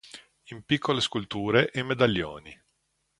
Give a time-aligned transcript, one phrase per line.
[0.45, 2.59] In piccole sculture e medaglioni.